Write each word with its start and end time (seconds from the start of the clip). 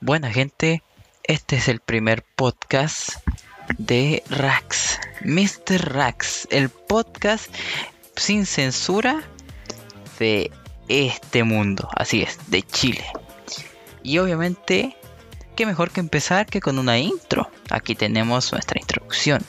Buena 0.00 0.30
gente, 0.30 0.84
este 1.24 1.56
es 1.56 1.66
el 1.66 1.80
primer 1.80 2.22
podcast 2.22 3.14
de 3.78 4.22
Rax, 4.30 5.00
Mr. 5.24 5.92
Rax, 5.92 6.46
el 6.52 6.68
podcast 6.68 7.52
sin 8.14 8.46
censura 8.46 9.24
de 10.20 10.52
este 10.86 11.42
mundo, 11.42 11.88
así 11.96 12.22
es, 12.22 12.38
de 12.46 12.62
Chile. 12.62 13.04
Y 14.04 14.18
obviamente, 14.18 14.96
qué 15.56 15.66
mejor 15.66 15.90
que 15.90 15.98
empezar 15.98 16.46
que 16.46 16.60
con 16.60 16.78
una 16.78 17.00
intro. 17.00 17.50
Aquí 17.68 17.96
tenemos 17.96 18.52
nuestra 18.52 18.80
introducción. 18.80 19.44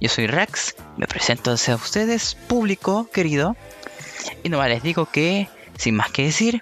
Yo 0.00 0.08
soy 0.08 0.28
Rax, 0.28 0.76
me 0.98 1.08
presento 1.08 1.50
a 1.50 1.54
ustedes, 1.54 2.36
público 2.46 3.10
querido, 3.12 3.56
y 4.44 4.50
nomás 4.50 4.68
les 4.68 4.84
digo 4.84 5.06
que, 5.06 5.48
sin 5.76 5.96
más 5.96 6.12
que 6.12 6.26
decir, 6.26 6.60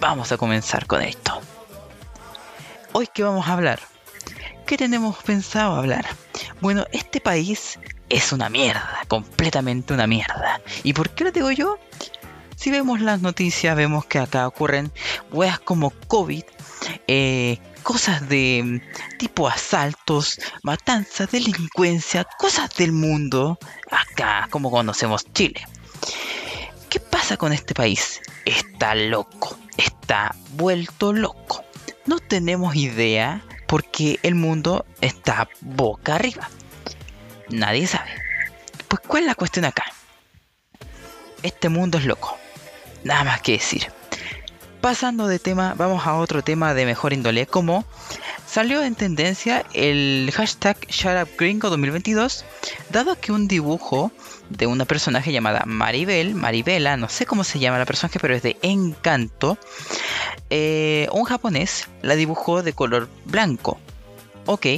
vamos 0.00 0.32
a 0.32 0.36
comenzar 0.36 0.86
con 0.86 1.00
esto. 1.02 1.25
Hoy 2.98 3.08
que 3.08 3.22
vamos 3.22 3.46
a 3.46 3.52
hablar, 3.52 3.78
¿qué 4.66 4.78
tenemos 4.78 5.18
pensado 5.22 5.74
hablar? 5.74 6.06
Bueno, 6.62 6.86
este 6.92 7.20
país 7.20 7.78
es 8.08 8.32
una 8.32 8.48
mierda, 8.48 9.02
completamente 9.06 9.92
una 9.92 10.06
mierda. 10.06 10.62
¿Y 10.82 10.94
por 10.94 11.10
qué 11.10 11.24
lo 11.24 11.30
digo 11.30 11.50
yo? 11.50 11.78
Si 12.56 12.70
vemos 12.70 13.02
las 13.02 13.20
noticias, 13.20 13.76
vemos 13.76 14.06
que 14.06 14.18
acá 14.18 14.48
ocurren 14.48 14.90
weas 15.30 15.60
como 15.60 15.90
COVID, 16.08 16.42
eh, 17.06 17.58
cosas 17.82 18.26
de 18.30 18.62
mm, 18.64 19.18
tipo 19.18 19.46
asaltos, 19.46 20.40
matanzas, 20.62 21.30
delincuencia, 21.30 22.26
cosas 22.38 22.70
del 22.76 22.92
mundo, 22.92 23.58
acá 23.90 24.48
como 24.50 24.70
conocemos 24.70 25.30
Chile. 25.34 25.66
¿Qué 26.88 26.98
pasa 26.98 27.36
con 27.36 27.52
este 27.52 27.74
país? 27.74 28.22
Está 28.46 28.94
loco, 28.94 29.58
está 29.76 30.34
vuelto 30.54 31.12
loco. 31.12 31.65
No 32.06 32.20
tenemos 32.20 32.76
idea 32.76 33.42
porque 33.66 34.20
el 34.22 34.36
mundo 34.36 34.86
está 35.00 35.48
boca 35.60 36.14
arriba. 36.14 36.48
Nadie 37.48 37.86
sabe. 37.86 38.10
Pues 38.88 39.02
¿cuál 39.06 39.24
es 39.24 39.26
la 39.26 39.34
cuestión 39.34 39.64
acá? 39.64 39.84
Este 41.42 41.68
mundo 41.68 41.98
es 41.98 42.04
loco. 42.04 42.36
Nada 43.02 43.24
más 43.24 43.40
que 43.40 43.52
decir. 43.52 43.88
Pasando 44.80 45.26
de 45.26 45.40
tema, 45.40 45.74
vamos 45.76 46.06
a 46.06 46.14
otro 46.14 46.42
tema 46.42 46.74
de 46.74 46.86
mejor 46.86 47.12
índole, 47.12 47.46
como 47.46 47.84
salió 48.56 48.82
en 48.82 48.94
tendencia 48.94 49.66
el 49.74 50.30
hashtag 50.32 50.78
ShutUpGringo 50.88 51.68
2022, 51.68 52.46
dado 52.88 53.20
que 53.20 53.30
un 53.30 53.48
dibujo 53.48 54.10
de 54.48 54.66
una 54.66 54.86
personaje 54.86 55.30
llamada 55.30 55.64
Maribel, 55.66 56.34
Maribela, 56.34 56.96
no 56.96 57.10
sé 57.10 57.26
cómo 57.26 57.44
se 57.44 57.58
llama 57.58 57.76
la 57.76 57.84
personaje, 57.84 58.18
pero 58.18 58.34
es 58.34 58.42
de 58.42 58.56
Encanto, 58.62 59.58
eh, 60.48 61.06
un 61.12 61.24
japonés 61.24 61.90
la 62.00 62.16
dibujó 62.16 62.62
de 62.62 62.72
color 62.72 63.10
blanco. 63.26 63.78
Ok, 64.46 64.68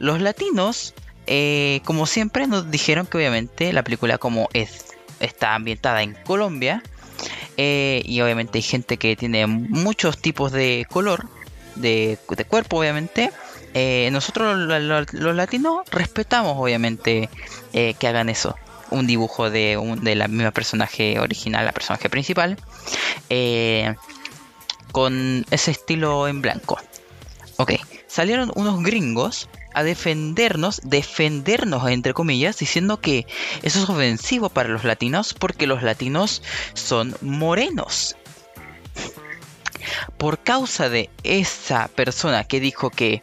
los 0.00 0.20
latinos, 0.20 0.92
eh, 1.28 1.82
como 1.84 2.06
siempre, 2.06 2.48
nos 2.48 2.68
dijeron 2.68 3.06
que 3.06 3.18
obviamente 3.18 3.72
la 3.72 3.84
película 3.84 4.18
como 4.18 4.48
es, 4.54 4.86
está 5.20 5.54
ambientada 5.54 6.02
en 6.02 6.14
Colombia, 6.24 6.82
eh, 7.56 8.02
y 8.04 8.22
obviamente 8.22 8.58
hay 8.58 8.62
gente 8.62 8.96
que 8.96 9.14
tiene 9.14 9.46
muchos 9.46 10.18
tipos 10.18 10.50
de 10.50 10.84
color, 10.90 11.28
de, 11.80 12.18
cuerpo 12.48 12.78
obviamente. 12.78 13.30
Eh, 13.74 14.08
nosotros 14.12 14.56
los, 14.56 15.36
latinos 15.36 15.82
respetamos 15.90 16.56
obviamente 16.58 17.28
eh, 17.72 17.94
que 17.98 18.08
hagan 18.08 18.28
eso. 18.28 18.56
Un 18.90 19.06
dibujo 19.06 19.50
de, 19.50 19.76
un, 19.76 20.02
de 20.02 20.16
la 20.16 20.26
misma 20.26 20.50
personaje 20.50 21.20
original, 21.20 21.64
la 21.64 21.72
personaje 21.72 22.08
principal, 22.08 22.56
con 24.90 25.46
ese 25.50 25.70
estilo 25.70 26.26
en 26.26 26.42
blanco. 26.42 26.78
Ok, 27.56 27.74
salieron 28.08 28.50
unos 28.56 28.82
gringos 28.82 29.48
a 29.74 29.82
defendernos, 29.82 30.80
defendernos 30.84 31.88
entre 31.88 32.14
comillas, 32.14 32.58
diciendo 32.58 33.00
que 33.00 33.26
eso 33.62 33.82
es 33.82 33.88
ofensivo 33.88 34.48
para 34.48 34.68
los 34.68 34.84
latinos 34.84 35.34
porque 35.34 35.66
los 35.66 35.82
latinos 35.82 36.42
son 36.74 37.16
morenos. 37.20 38.16
Por 40.18 40.38
causa 40.38 40.88
de 40.88 41.10
esa 41.22 41.88
persona 41.88 42.44
que 42.44 42.60
dijo 42.60 42.90
que 42.90 43.22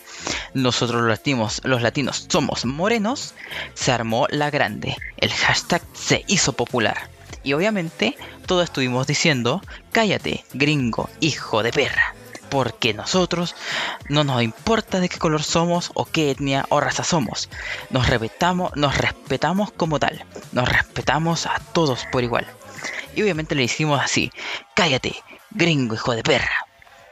nosotros 0.53 1.01
los 1.01 1.09
latinos, 1.09 1.61
los 1.63 1.81
latinos 1.81 2.25
somos 2.29 2.65
morenos, 2.65 3.33
se 3.73 3.91
armó 3.91 4.27
la 4.29 4.49
grande. 4.49 4.95
El 5.17 5.31
hashtag 5.31 5.81
se 5.93 6.23
hizo 6.27 6.53
popular. 6.53 7.09
Y 7.43 7.53
obviamente 7.53 8.17
todos 8.45 8.65
estuvimos 8.65 9.07
diciendo, 9.07 9.61
cállate, 9.91 10.43
gringo, 10.53 11.09
hijo 11.19 11.63
de 11.63 11.71
perra 11.71 12.13
porque 12.49 12.93
nosotros 12.93 13.55
no 14.09 14.23
nos 14.23 14.41
importa 14.41 14.99
de 14.99 15.09
qué 15.09 15.17
color 15.17 15.43
somos 15.43 15.91
o 15.93 16.05
qué 16.05 16.31
etnia 16.31 16.65
o 16.69 16.79
raza 16.79 17.03
somos. 17.03 17.49
Nos 17.89 18.07
respetamos, 18.07 18.75
nos 18.75 18.97
respetamos 18.97 19.71
como 19.71 19.99
tal. 19.99 20.25
Nos 20.51 20.69
respetamos 20.69 21.45
a 21.45 21.59
todos 21.73 22.05
por 22.11 22.23
igual. 22.23 22.47
Y 23.15 23.21
obviamente 23.21 23.55
le 23.55 23.63
hicimos 23.63 24.01
así. 24.01 24.31
Cállate, 24.75 25.15
gringo 25.51 25.95
hijo 25.95 26.15
de 26.15 26.23
perra. 26.23 26.66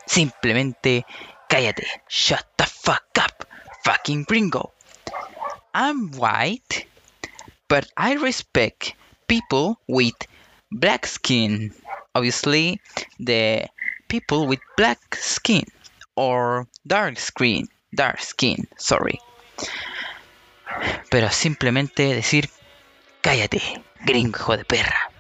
Simplemente 0.06 1.06
cállate. 1.50 1.88
Shut 2.08 2.46
the 2.58 2.66
fuck 2.66 3.06
up, 3.20 3.48
fucking 3.84 4.24
gringo. 4.24 4.74
I'm 5.74 6.12
white, 6.12 6.88
but 7.68 7.88
I 7.98 8.14
respect 8.16 8.94
people 9.28 9.80
with 9.88 10.16
black 10.72 11.06
skin. 11.06 11.74
Obviously, 12.14 12.80
the 13.20 13.68
people 14.08 14.48
with 14.48 14.60
black 14.78 15.16
skin 15.16 15.66
or 16.16 16.68
dark 16.88 17.20
skin, 17.20 17.68
dark 17.94 18.20
skin, 18.22 18.68
sorry. 18.78 19.20
Pero 21.10 21.30
simplemente 21.30 22.14
decir, 22.14 22.50
cállate, 23.22 23.62
gringo 24.06 24.58
de 24.58 24.66
perra. 24.66 25.12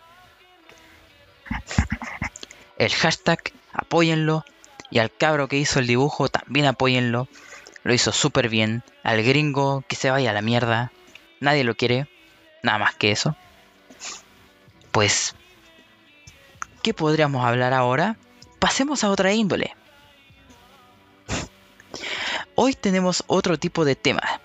El 2.77 2.91
hashtag, 2.91 3.53
apóyenlo. 3.73 4.43
Y 4.91 4.99
al 4.99 5.11
cabro 5.11 5.47
que 5.47 5.57
hizo 5.57 5.79
el 5.79 5.87
dibujo, 5.87 6.29
también 6.29 6.65
apóyenlo. 6.65 7.27
Lo 7.83 7.93
hizo 7.93 8.11
súper 8.11 8.49
bien. 8.49 8.83
Al 9.03 9.23
gringo, 9.23 9.83
que 9.87 9.95
se 9.95 10.11
vaya 10.11 10.31
a 10.31 10.33
la 10.33 10.41
mierda. 10.41 10.91
Nadie 11.39 11.63
lo 11.63 11.75
quiere. 11.75 12.07
Nada 12.63 12.79
más 12.79 12.95
que 12.95 13.11
eso. 13.11 13.35
Pues, 14.91 15.35
¿qué 16.81 16.93
podríamos 16.93 17.45
hablar 17.45 17.73
ahora? 17.73 18.17
pasemos 18.65 19.03
a 19.03 19.11
otra 19.11 19.31
índole. 19.31 19.75
Hoy 22.55 22.73
tenemos 22.73 23.23
otro 23.27 23.59
tipo 23.59 23.85
de 23.85 23.95
tema. 23.95 24.41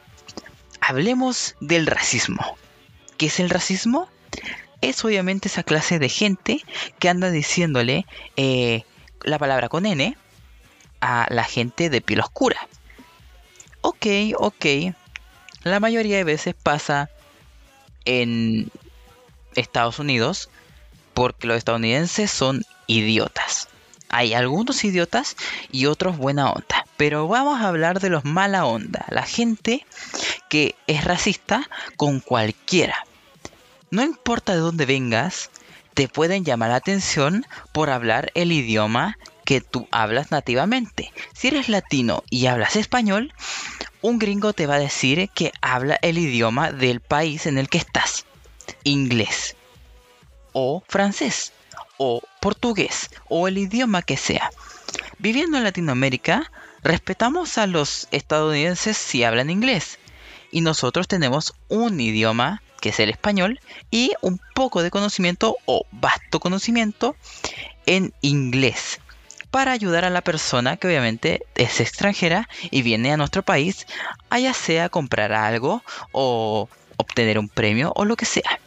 Hablemos 0.79 1.57
del 1.63 1.87
racismo. 1.87 2.59
¿Qué 3.17 3.27
es 3.27 3.41
el 3.41 3.49
racismo? 3.49 4.11
Es 4.83 5.03
obviamente 5.07 5.49
esa 5.49 5.63
clase 5.63 5.99
de 5.99 6.11
gente 6.11 6.61
que 6.99 7.09
anda 7.09 7.31
diciéndole 7.31 8.05
eh, 8.37 8.85
la 9.23 9.39
palabra 9.39 9.71
con 9.71 9.87
N 9.87 10.15
a 11.01 11.27
la 11.31 11.45
gente 11.45 11.91
de 11.91 12.01
piel 12.01 12.21
oscura. 12.21 12.69
Ok, 13.81 14.07
ok. 14.37 14.67
La 15.63 15.81
mayoría 15.81 16.17
de 16.17 16.25
veces 16.25 16.55
pasa 16.55 17.11
en 18.05 18.71
Estados 19.55 19.99
Unidos 19.99 20.49
porque 21.15 21.47
los 21.47 21.57
estadounidenses 21.59 22.31
son 22.31 22.65
idiotas. 22.87 23.69
Hay 24.09 24.35
algunos 24.35 24.83
idiotas 24.85 25.37
y 25.71 25.87
otros 25.87 26.17
buena 26.17 26.51
onda. 26.51 26.85
Pero 26.97 27.29
vamos 27.29 27.61
a 27.61 27.69
hablar 27.69 28.01
de 28.01 28.11
los 28.11 28.25
mala 28.25 28.67
onda. 28.67 29.07
La 29.09 29.23
gente 29.23 29.87
que 30.49 30.75
es 30.87 31.05
racista 31.05 31.69
con 31.97 32.21
cualquiera. 32.21 33.07
No 33.91 34.03
importa 34.03 34.53
de 34.53 34.59
dónde 34.59 34.87
vengas, 34.87 35.51
te 35.95 36.09
pueden 36.09 36.45
llamar 36.45 36.71
la 36.71 36.77
atención 36.77 37.47
por 37.73 37.91
hablar 37.91 38.31
el 38.35 38.53
idioma 38.53 39.17
que 39.51 39.61
tú 39.61 39.89
hablas 39.91 40.31
nativamente. 40.31 41.13
Si 41.33 41.49
eres 41.49 41.69
latino 41.69 42.23
y 42.31 42.47
hablas 42.47 42.77
español, 42.77 43.35
un 44.01 44.21
gringo 44.21 44.53
te 44.53 44.69
va 44.69 44.77
a 44.77 44.79
decir 44.79 45.29
que 45.35 45.51
habla 45.61 45.99
el 46.03 46.19
idioma 46.19 46.71
del 46.71 47.01
país 47.01 47.47
en 47.47 47.59
el 47.59 47.69
que 47.69 47.79
estás. 47.79 48.27
Inglés 48.85 49.57
o 50.53 50.85
francés 50.87 51.53
o 51.97 52.23
portugués 52.39 53.11
o 53.29 53.49
el 53.49 53.59
idioma 53.59 54.03
que 54.03 54.17
sea. 54.17 54.53
Viviendo 55.19 55.59
en 55.59 55.65
Latinoamérica, 55.65 56.53
respetamos 56.85 57.59
a 57.59 57.67
los 57.67 58.07
estadounidenses 58.13 58.97
si 58.97 59.25
hablan 59.25 59.51
inglés 59.51 59.99
y 60.53 60.61
nosotros 60.61 61.09
tenemos 61.09 61.55
un 61.67 62.01
idioma 62.01 62.63
que 62.81 62.91
es 62.91 63.01
el 63.01 63.11
español 63.11 63.59
y 63.91 64.13
un 64.21 64.41
poco 64.55 64.85
de 64.85 64.93
conocimiento 64.93 65.57
o 65.65 65.87
vasto 65.91 66.39
conocimiento 66.39 67.17
en 67.87 68.15
inglés 68.21 69.01
para 69.51 69.73
ayudar 69.73 70.05
a 70.05 70.11
la 70.11 70.23
persona 70.23 70.77
que 70.77 70.87
obviamente 70.87 71.45
es 71.55 71.81
extranjera 71.81 72.49
y 72.71 72.83
viene 72.83 73.13
a 73.13 73.17
nuestro 73.17 73.43
país, 73.43 73.87
ya 74.31 74.55
sea 74.55 74.89
comprar 74.89 75.33
algo 75.33 75.83
o 76.13 76.69
obtener 76.97 77.39
un 77.39 77.49
premio 77.49 77.93
o 77.97 78.05
lo 78.05 78.17
que 78.17 78.27
sea. 78.27 78.61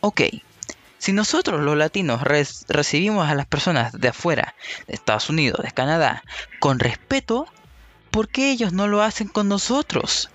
Ok, 0.00 0.22
si 0.98 1.12
nosotros 1.12 1.60
los 1.60 1.76
latinos 1.76 2.22
recibimos 2.68 3.28
a 3.28 3.34
las 3.34 3.46
personas 3.46 3.92
de 3.92 4.08
afuera, 4.08 4.54
de 4.86 4.94
Estados 4.94 5.30
Unidos, 5.30 5.60
de 5.62 5.72
Canadá, 5.72 6.22
con 6.58 6.78
respeto, 6.78 7.46
¿por 8.10 8.28
qué 8.28 8.50
ellos 8.50 8.72
no 8.72 8.88
lo 8.88 9.02
hacen 9.02 9.28
con 9.28 9.48
nosotros? 9.48 10.30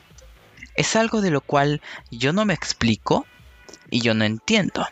Es 0.76 0.96
algo 0.96 1.22
de 1.22 1.32
lo 1.32 1.42
cual 1.42 1.82
yo 2.10 2.32
no 2.32 2.46
me 2.46 2.54
explico 2.54 3.26
y 3.90 4.02
yo 4.02 4.14
no 4.14 4.24
entiendo. 4.24 4.88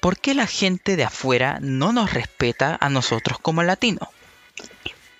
¿Por 0.00 0.18
qué 0.18 0.34
la 0.34 0.46
gente 0.46 0.96
de 0.96 1.04
afuera 1.04 1.58
no 1.60 1.92
nos 1.92 2.12
respeta 2.12 2.76
a 2.80 2.88
nosotros 2.88 3.38
como 3.38 3.62
latinos? 3.62 4.08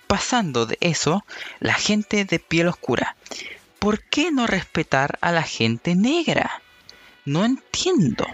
Pasando 0.07 0.65
de 0.65 0.77
eso, 0.81 1.25
la 1.59 1.73
gente 1.73 2.25
de 2.25 2.39
piel 2.39 2.67
oscura. 2.67 3.15
¿Por 3.79 4.03
qué 4.03 4.31
no 4.31 4.47
respetar 4.47 5.17
a 5.21 5.31
la 5.31 5.43
gente 5.43 5.95
negra? 5.95 6.61
No 7.25 7.45
entiendo. 7.45 8.25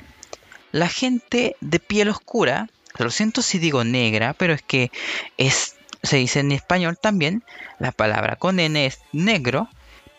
La 0.71 0.87
gente 0.87 1.55
de 1.61 1.79
piel 1.79 2.09
oscura, 2.09 2.69
lo 2.97 3.09
siento 3.09 3.41
si 3.41 3.57
digo 3.59 3.83
negra, 3.83 4.33
pero 4.33 4.53
es 4.53 4.61
que 4.61 4.91
es, 5.37 5.75
se 6.03 6.17
dice 6.17 6.41
en 6.41 6.51
español 6.51 6.97
también, 6.99 7.43
la 7.79 7.91
palabra 7.91 8.35
con 8.35 8.59
N 8.59 8.85
es 8.85 8.99
negro, 9.11 9.69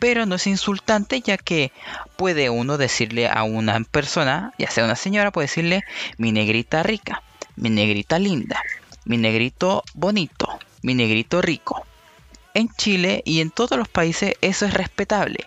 pero 0.00 0.26
no 0.26 0.34
es 0.34 0.48
insultante 0.48 1.20
ya 1.20 1.38
que 1.38 1.70
puede 2.16 2.50
uno 2.50 2.78
decirle 2.78 3.28
a 3.28 3.44
una 3.44 3.78
persona, 3.84 4.52
ya 4.58 4.70
sea 4.70 4.84
una 4.84 4.96
señora, 4.96 5.30
puede 5.30 5.46
decirle 5.46 5.84
mi 6.16 6.32
negrita 6.32 6.82
rica, 6.82 7.22
mi 7.54 7.70
negrita 7.70 8.18
linda, 8.18 8.60
mi 9.04 9.18
negrito 9.18 9.84
bonito, 9.94 10.58
mi 10.82 10.94
negrito 10.94 11.40
rico. 11.40 11.86
En 12.52 12.68
Chile 12.70 13.22
y 13.24 13.40
en 13.40 13.50
todos 13.52 13.78
los 13.78 13.88
países 13.88 14.34
eso 14.40 14.66
es 14.66 14.74
respetable. 14.74 15.44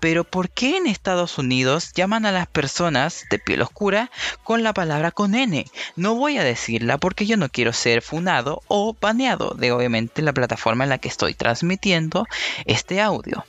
Pero 0.00 0.24
¿por 0.24 0.50
qué 0.50 0.76
en 0.76 0.86
Estados 0.86 1.38
Unidos 1.38 1.92
llaman 1.94 2.26
a 2.26 2.32
las 2.32 2.46
personas 2.46 3.24
de 3.30 3.38
piel 3.38 3.62
oscura 3.62 4.10
con 4.42 4.62
la 4.62 4.74
palabra 4.74 5.12
con 5.12 5.34
N? 5.34 5.64
No 5.96 6.14
voy 6.14 6.36
a 6.36 6.44
decirla 6.44 6.98
porque 6.98 7.24
yo 7.24 7.38
no 7.38 7.48
quiero 7.48 7.72
ser 7.72 8.02
funado 8.02 8.60
o 8.68 8.94
baneado 9.00 9.54
de 9.54 9.72
obviamente 9.72 10.20
la 10.20 10.34
plataforma 10.34 10.84
en 10.84 10.90
la 10.90 10.98
que 10.98 11.08
estoy 11.08 11.32
transmitiendo 11.32 12.26
este 12.66 13.00
audio. 13.00 13.46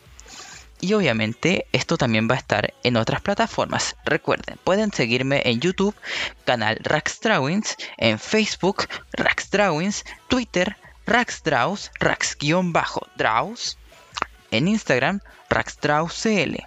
Y 0.83 0.94
obviamente 0.95 1.65
esto 1.71 1.97
también 1.97 2.27
va 2.30 2.35
a 2.35 2.39
estar 2.39 2.74
en 2.83 2.97
otras 2.97 3.21
plataformas. 3.21 3.95
Recuerden, 4.03 4.59
pueden 4.65 4.91
seguirme 4.91 5.41
en 5.45 5.62
YouTube, 5.62 5.95
canal 6.44 6.77
Rax 6.83 7.21
Drawings, 7.21 7.77
en 7.95 8.19
Facebook, 8.19 8.89
Rax 9.13 9.50
Drawings, 9.50 10.03
Twitter, 10.27 10.75
Rax 11.06 11.41
Draws, 11.41 11.89
Rax-Draws, 12.01 13.77
en 14.51 14.68
Instagram, 14.68 15.21
RaxDrawsCL 15.50 16.57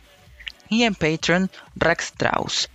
y 0.70 0.84
en 0.84 0.94
Patreon, 0.94 1.50
RaxDraws. 1.74 2.70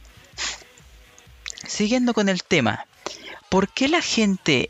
Siguiendo 1.65 2.13
con 2.13 2.29
el 2.29 2.43
tema, 2.43 2.85
¿por 3.49 3.67
qué 3.67 3.88
la 3.88 4.01
gente 4.01 4.69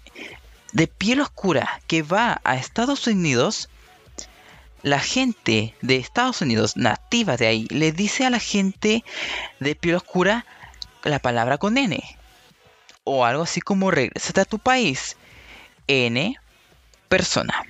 de 0.71 0.87
piel 0.87 1.19
oscura 1.19 1.81
que 1.87 2.01
va 2.01 2.39
a 2.45 2.55
Estados 2.55 3.07
Unidos 3.07 3.67
la 4.83 4.99
gente 4.99 5.75
de 5.81 5.97
Estados 5.97 6.41
Unidos, 6.41 6.77
nativa 6.77 7.37
de 7.37 7.47
ahí, 7.47 7.67
le 7.69 7.91
dice 7.91 8.25
a 8.25 8.29
la 8.29 8.39
gente 8.39 9.03
de 9.59 9.75
piel 9.75 9.95
oscura 9.95 10.45
la 11.03 11.19
palabra 11.19 11.57
con 11.57 11.77
N. 11.77 12.01
O 13.03 13.25
algo 13.25 13.43
así 13.43 13.61
como 13.61 13.91
regresa 13.91 14.41
a 14.41 14.45
tu 14.45 14.59
país. 14.59 15.17
N, 15.87 16.35
persona. 17.07 17.65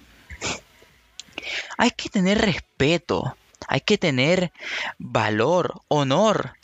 Hay 1.78 1.92
que 1.92 2.10
tener 2.10 2.40
respeto, 2.40 3.36
hay 3.68 3.82
que 3.82 3.98
tener 3.98 4.52
valor, 4.98 5.82
honor, 5.88 6.56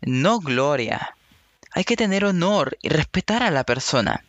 no 0.00 0.40
gloria. 0.40 1.16
Hay 1.74 1.84
que 1.84 1.96
tener 1.96 2.24
honor 2.24 2.76
y 2.82 2.90
respetar 2.90 3.42
a 3.42 3.50
la 3.50 3.64
persona. 3.64 4.24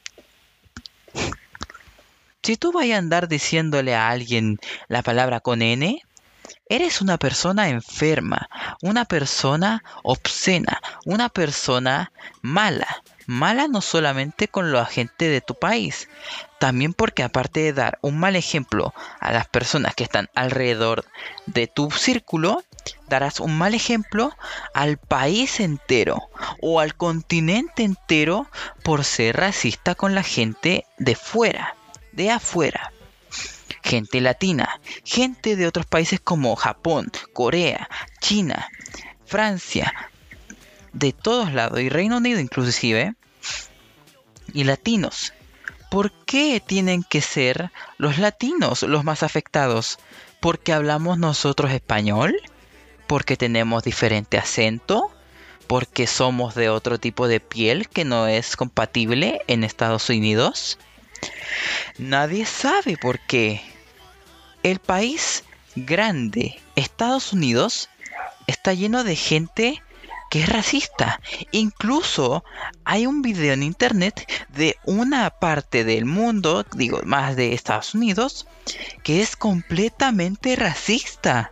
Si 2.46 2.58
tú 2.58 2.74
vas 2.74 2.90
a 2.90 2.98
andar 2.98 3.30
diciéndole 3.30 3.96
a 3.96 4.10
alguien 4.10 4.60
la 4.90 5.02
palabra 5.02 5.40
con 5.40 5.62
N, 5.62 6.04
eres 6.68 7.00
una 7.00 7.18
persona 7.18 7.70
enferma, 7.70 8.50
una 8.82 9.06
persona 9.06 9.82
obscena, 10.04 10.82
una 11.06 11.30
persona 11.30 12.12
mala. 12.42 13.02
Mala 13.28 13.70
no 13.70 13.80
solamente 13.80 14.50
con 14.50 14.74
la 14.74 14.86
gente 14.86 15.30
de 15.30 15.40
tu 15.40 15.56
país, 15.56 16.10
también 16.60 16.94
porque 16.94 17.24
aparte 17.24 17.62
de 17.62 17.72
dar 17.72 17.98
un 18.02 18.20
mal 18.20 18.36
ejemplo 18.36 18.94
a 19.22 19.32
las 19.32 19.48
personas 19.48 19.96
que 19.96 20.04
están 20.04 20.30
alrededor 20.36 21.06
de 21.46 21.68
tu 21.68 21.92
círculo, 21.92 22.62
darás 23.08 23.40
un 23.40 23.58
mal 23.58 23.74
ejemplo 23.74 24.36
al 24.74 24.98
país 24.98 25.62
entero 25.62 26.30
o 26.60 26.82
al 26.82 26.96
continente 26.96 27.84
entero 27.84 28.48
por 28.84 29.06
ser 29.06 29.38
racista 29.38 29.96
con 29.96 30.14
la 30.14 30.24
gente 30.24 30.86
de 30.98 31.16
fuera 31.16 31.78
de 32.14 32.32
afuera. 32.32 32.94
Gente 33.84 34.22
latina, 34.22 34.80
gente 35.04 35.56
de 35.56 35.68
otros 35.68 35.86
países 35.86 36.20
como 36.20 36.56
Japón, 36.56 37.12
Corea, 37.34 37.90
China, 38.22 38.70
Francia, 39.26 39.94
de 40.94 41.12
todos 41.12 41.52
lados, 41.52 41.82
y 41.82 41.90
Reino 41.90 42.18
Unido 42.18 42.40
inclusive, 42.40 43.16
y 44.54 44.64
latinos. 44.64 45.34
¿Por 45.90 46.12
qué 46.26 46.62
tienen 46.66 47.04
que 47.04 47.22
ser 47.22 47.72
los 47.98 48.18
latinos 48.18 48.84
los 48.84 49.04
más 49.04 49.22
afectados? 49.22 50.00
¿Porque 50.40 50.74
hablamos 50.74 51.20
nosotros 51.20 51.72
español? 51.72 52.36
¿Porque 53.06 53.38
tenemos 53.38 53.84
diferente 53.84 54.38
acento? 54.38 55.12
¿Porque 55.68 56.08
somos 56.08 56.56
de 56.56 56.70
otro 56.70 57.00
tipo 57.00 57.28
de 57.28 57.40
piel 57.40 57.88
que 57.90 58.06
no 58.06 58.28
es 58.28 58.56
compatible 58.56 59.42
en 59.48 59.64
Estados 59.64 60.10
Unidos? 60.10 60.80
Nadie 61.98 62.46
sabe 62.46 62.98
por 62.98 63.20
qué. 63.20 63.62
El 64.64 64.80
país 64.80 65.44
grande, 65.76 66.60
Estados 66.76 67.34
Unidos, 67.34 67.90
está 68.48 68.74
lleno 68.74 69.04
de 69.04 69.16
gente 69.16 69.84
que 70.34 70.42
es 70.42 70.50
racista. 70.50 71.22
Incluso 71.52 72.44
hay 72.86 73.06
un 73.06 73.22
video 73.22 73.54
en 73.54 73.62
internet 73.62 74.28
de 74.50 74.78
una 74.84 75.30
parte 75.30 75.84
del 75.84 76.06
mundo, 76.06 76.66
digo, 76.74 77.02
más 77.04 77.36
de 77.36 77.54
Estados 77.54 77.94
Unidos, 77.94 78.48
que 79.04 79.22
es 79.22 79.36
completamente 79.36 80.56
racista. 80.56 81.52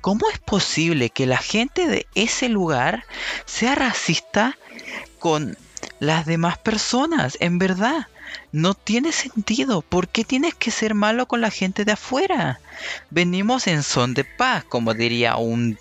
¿Cómo 0.00 0.30
es 0.32 0.38
posible 0.38 1.10
que 1.10 1.26
la 1.26 1.36
gente 1.36 1.86
de 1.86 2.06
ese 2.14 2.48
lugar 2.48 3.04
sea 3.44 3.74
racista 3.74 4.56
con 5.18 5.58
las 5.98 6.24
demás 6.24 6.56
personas? 6.56 7.36
En 7.40 7.58
verdad, 7.58 8.06
no 8.52 8.74
tiene 8.74 9.12
sentido. 9.12 9.82
¿Por 9.82 10.08
qué 10.08 10.24
tienes 10.24 10.54
que 10.54 10.70
ser 10.70 10.94
malo 10.94 11.26
con 11.26 11.40
la 11.40 11.50
gente 11.50 11.84
de 11.84 11.92
afuera? 11.92 12.60
Venimos 13.10 13.66
en 13.66 13.82
son 13.82 14.14
de 14.14 14.24
paz, 14.24 14.64
como 14.64 14.94
diría 14.94 15.36
un 15.36 15.78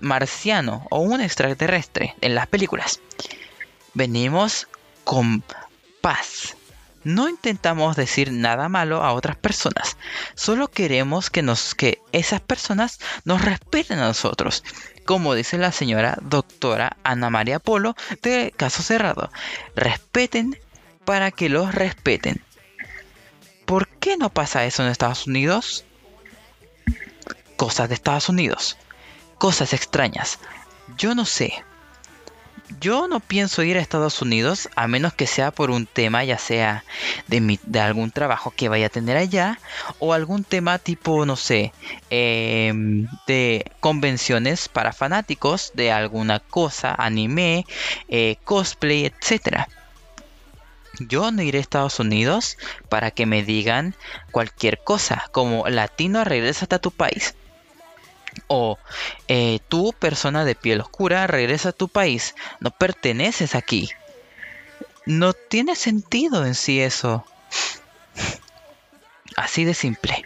marciano 0.00 0.86
o 0.90 0.98
un 0.98 1.20
extraterrestre 1.20 2.14
en 2.20 2.34
las 2.34 2.46
películas. 2.46 3.00
Venimos 3.94 4.68
con 5.04 5.42
paz. 6.00 6.56
No 7.04 7.28
intentamos 7.28 7.96
decir 7.96 8.30
nada 8.30 8.68
malo 8.68 9.02
a 9.02 9.12
otras 9.12 9.36
personas. 9.36 9.96
Solo 10.34 10.68
queremos 10.68 11.30
que, 11.30 11.42
nos, 11.42 11.74
que 11.74 12.00
esas 12.12 12.40
personas 12.40 13.00
nos 13.24 13.44
respeten 13.44 13.98
a 13.98 14.06
nosotros. 14.06 14.62
Como 15.04 15.34
dice 15.34 15.58
la 15.58 15.72
señora 15.72 16.16
doctora 16.22 16.96
Ana 17.02 17.28
María 17.28 17.58
Polo 17.58 17.96
de 18.22 18.54
Caso 18.56 18.82
Cerrado. 18.82 19.32
Respeten 19.74 20.56
para 21.04 21.30
que 21.30 21.48
los 21.48 21.74
respeten. 21.74 22.42
¿Por 23.64 23.88
qué 23.88 24.16
no 24.16 24.30
pasa 24.30 24.64
eso 24.64 24.82
en 24.82 24.90
Estados 24.90 25.26
Unidos? 25.26 25.84
Cosas 27.56 27.88
de 27.88 27.94
Estados 27.94 28.28
Unidos. 28.28 28.76
Cosas 29.38 29.72
extrañas. 29.72 30.38
Yo 30.96 31.14
no 31.14 31.24
sé. 31.24 31.64
Yo 32.80 33.06
no 33.06 33.20
pienso 33.20 33.62
ir 33.62 33.76
a 33.76 33.80
Estados 33.80 34.22
Unidos 34.22 34.68
a 34.76 34.88
menos 34.88 35.12
que 35.12 35.26
sea 35.26 35.50
por 35.50 35.70
un 35.70 35.86
tema, 35.86 36.24
ya 36.24 36.38
sea 36.38 36.84
de, 37.28 37.58
de 37.62 37.80
algún 37.80 38.10
trabajo 38.10 38.52
que 38.56 38.68
vaya 38.68 38.86
a 38.86 38.90
tener 38.90 39.16
allá 39.16 39.58
o 39.98 40.12
algún 40.14 40.42
tema 40.42 40.78
tipo, 40.78 41.26
no 41.26 41.36
sé, 41.36 41.72
em, 42.10 43.06
de 43.26 43.70
convenciones 43.80 44.68
para 44.68 44.92
fanáticos 44.92 45.72
de 45.74 45.92
alguna 45.92 46.40
cosa, 46.40 46.94
anime, 46.96 47.66
eh, 48.08 48.36
cosplay, 48.44 49.06
etcétera. 49.06 49.68
Yo 50.98 51.30
no 51.30 51.42
iré 51.42 51.58
a 51.58 51.60
Estados 51.60 51.98
Unidos 52.00 52.58
para 52.88 53.10
que 53.10 53.26
me 53.26 53.42
digan 53.42 53.94
cualquier 54.30 54.82
cosa, 54.82 55.28
como 55.32 55.68
latino 55.68 56.24
regresa 56.24 56.66
a 56.70 56.78
tu 56.78 56.90
país. 56.90 57.34
O 58.46 58.78
eh, 59.28 59.60
tú, 59.68 59.94
persona 59.98 60.44
de 60.44 60.54
piel 60.54 60.80
oscura, 60.80 61.26
regresa 61.26 61.70
a 61.70 61.72
tu 61.72 61.88
país. 61.88 62.34
No 62.60 62.70
perteneces 62.70 63.54
aquí. 63.54 63.90
No 65.06 65.32
tiene 65.32 65.76
sentido 65.76 66.46
en 66.46 66.54
sí 66.54 66.80
eso. 66.80 67.24
Así 69.36 69.64
de 69.64 69.74
simple. 69.74 70.24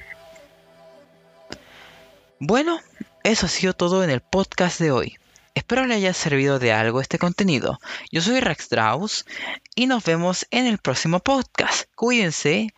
Bueno, 2.38 2.80
eso 3.24 3.46
ha 3.46 3.48
sido 3.48 3.72
todo 3.72 4.04
en 4.04 4.10
el 4.10 4.20
podcast 4.20 4.78
de 4.78 4.90
hoy. 4.90 5.18
Espero 5.66 5.84
le 5.84 5.96
haya 5.96 6.14
servido 6.14 6.60
de 6.60 6.72
algo 6.72 7.00
este 7.00 7.18
contenido. 7.18 7.80
Yo 8.12 8.22
soy 8.22 8.38
Rex 8.38 8.66
Strauss 8.66 9.26
y 9.74 9.88
nos 9.88 10.04
vemos 10.04 10.46
en 10.52 10.64
el 10.64 10.78
próximo 10.78 11.18
podcast. 11.18 11.90
Cuídense 11.96 12.72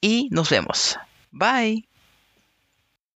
y 0.00 0.28
nos 0.32 0.50
vemos. 0.50 0.98
Bye. 1.30 1.86